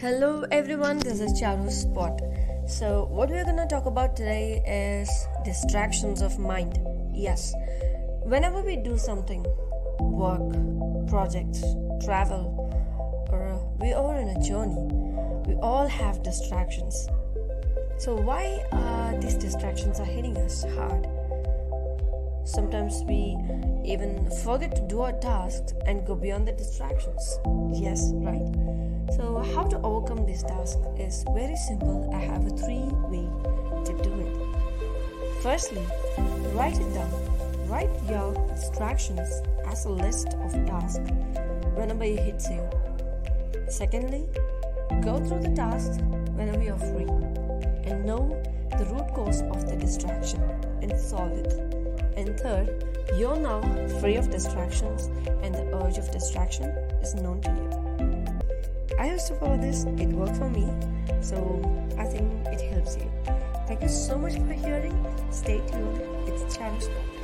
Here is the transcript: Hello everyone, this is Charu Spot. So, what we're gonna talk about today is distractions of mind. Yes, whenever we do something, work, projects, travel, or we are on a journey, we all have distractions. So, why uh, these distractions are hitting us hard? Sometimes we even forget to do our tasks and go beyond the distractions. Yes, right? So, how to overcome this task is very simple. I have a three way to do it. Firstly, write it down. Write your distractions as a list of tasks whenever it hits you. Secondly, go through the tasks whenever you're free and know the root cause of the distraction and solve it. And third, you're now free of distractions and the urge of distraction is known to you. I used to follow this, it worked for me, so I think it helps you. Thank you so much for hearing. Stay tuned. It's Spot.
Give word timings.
Hello 0.00 0.46
everyone, 0.50 0.98
this 0.98 1.20
is 1.20 1.38
Charu 1.38 1.70
Spot. 1.70 2.22
So, 2.66 3.04
what 3.10 3.28
we're 3.28 3.44
gonna 3.44 3.66
talk 3.68 3.84
about 3.84 4.16
today 4.16 4.62
is 4.66 5.10
distractions 5.44 6.22
of 6.22 6.38
mind. 6.38 6.80
Yes, 7.12 7.52
whenever 8.22 8.62
we 8.62 8.76
do 8.76 8.96
something, 8.96 9.44
work, 10.00 10.40
projects, 11.06 11.60
travel, 12.02 12.48
or 13.30 13.60
we 13.78 13.92
are 13.92 14.16
on 14.16 14.28
a 14.28 14.42
journey, 14.42 14.80
we 15.46 15.60
all 15.60 15.86
have 15.86 16.22
distractions. 16.22 17.06
So, 17.98 18.16
why 18.16 18.64
uh, 18.72 19.20
these 19.20 19.34
distractions 19.34 20.00
are 20.00 20.06
hitting 20.16 20.38
us 20.38 20.64
hard? 20.76 21.06
Sometimes 22.52 23.04
we 23.06 23.36
even 23.84 24.28
forget 24.42 24.74
to 24.74 24.82
do 24.88 25.02
our 25.02 25.12
tasks 25.12 25.72
and 25.86 26.04
go 26.04 26.16
beyond 26.16 26.48
the 26.48 26.52
distractions. 26.52 27.38
Yes, 27.72 28.10
right? 28.14 28.42
So, 29.14 29.38
how 29.54 29.68
to 29.68 29.78
overcome 29.82 30.26
this 30.26 30.42
task 30.42 30.78
is 30.98 31.24
very 31.32 31.54
simple. 31.54 32.10
I 32.12 32.18
have 32.18 32.44
a 32.44 32.50
three 32.50 32.90
way 33.06 33.28
to 33.84 33.92
do 34.02 34.12
it. 34.26 35.42
Firstly, 35.44 35.86
write 36.52 36.76
it 36.80 36.92
down. 36.92 37.12
Write 37.68 37.90
your 38.08 38.34
distractions 38.48 39.30
as 39.68 39.84
a 39.84 39.90
list 39.90 40.34
of 40.42 40.52
tasks 40.66 41.08
whenever 41.76 42.02
it 42.02 42.18
hits 42.18 42.50
you. 42.50 42.68
Secondly, 43.68 44.26
go 45.02 45.24
through 45.24 45.42
the 45.42 45.54
tasks 45.54 45.98
whenever 46.34 46.64
you're 46.64 46.78
free 46.78 47.06
and 47.84 48.04
know 48.04 48.42
the 48.76 48.84
root 48.86 49.06
cause 49.14 49.42
of 49.42 49.70
the 49.70 49.76
distraction 49.76 50.40
and 50.82 50.98
solve 50.98 51.30
it. 51.30 51.79
And 52.20 52.38
third, 52.38 52.84
you're 53.16 53.34
now 53.34 53.62
free 53.98 54.16
of 54.16 54.30
distractions 54.30 55.06
and 55.42 55.54
the 55.54 55.74
urge 55.74 55.96
of 55.96 56.10
distraction 56.10 56.66
is 57.00 57.14
known 57.14 57.40
to 57.40 57.50
you. 57.50 58.96
I 58.98 59.10
used 59.10 59.26
to 59.28 59.34
follow 59.36 59.56
this, 59.56 59.84
it 59.84 60.08
worked 60.08 60.36
for 60.36 60.50
me, 60.50 60.68
so 61.22 61.38
I 61.96 62.04
think 62.04 62.30
it 62.48 62.60
helps 62.60 62.96
you. 62.96 63.10
Thank 63.66 63.80
you 63.80 63.88
so 63.88 64.18
much 64.18 64.34
for 64.34 64.52
hearing. 64.52 64.94
Stay 65.30 65.62
tuned. 65.70 65.98
It's 66.28 66.52
Spot. 66.52 67.19